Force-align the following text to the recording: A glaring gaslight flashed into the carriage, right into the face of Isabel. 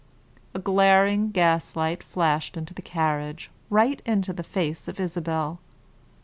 A 0.55 0.59
glaring 0.59 1.29
gaslight 1.29 2.01
flashed 2.01 2.57
into 2.57 2.73
the 2.73 2.81
carriage, 2.81 3.51
right 3.69 4.01
into 4.03 4.33
the 4.33 4.41
face 4.41 4.87
of 4.87 4.99
Isabel. 4.99 5.59